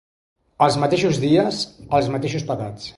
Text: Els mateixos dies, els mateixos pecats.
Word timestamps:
Els 0.67 0.77
mateixos 0.85 1.21
dies, 1.27 1.63
els 2.01 2.13
mateixos 2.17 2.51
pecats. 2.53 2.89